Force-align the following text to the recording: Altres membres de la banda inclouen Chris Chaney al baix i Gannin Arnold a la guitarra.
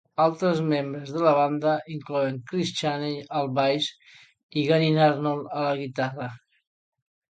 Altres 0.23 0.61
membres 0.69 1.11
de 1.17 1.21
la 1.25 1.33
banda 1.39 1.75
inclouen 1.97 2.41
Chris 2.49 2.73
Chaney 2.81 3.15
al 3.43 3.53
baix 3.63 3.93
i 4.59 4.67
Gannin 4.75 5.01
Arnold 5.13 5.57
a 5.65 5.71
la 5.71 5.81
guitarra. 5.87 6.37